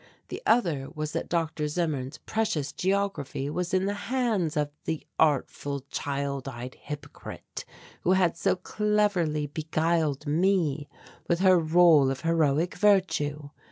The 0.29 0.41
other 0.47 0.89
was 0.95 1.11
that 1.11 1.29
Dr. 1.29 1.67
Zimmern's 1.67 2.17
precious 2.17 2.71
geography 2.71 3.51
was 3.51 3.71
in 3.71 3.85
the 3.85 3.93
hands 4.09 4.57
of 4.57 4.71
the 4.85 5.05
artful, 5.19 5.81
child 5.91 6.47
eyed 6.49 6.73
hypocrite 6.81 7.65
who 8.01 8.13
had 8.13 8.35
so 8.35 8.55
cleverly 8.55 9.45
beguiled 9.45 10.25
me 10.25 10.89
with 11.27 11.41
her 11.41 11.61
rôle 11.61 12.09
of 12.09 12.21
heroic 12.21 12.73
virtue. 12.73 13.51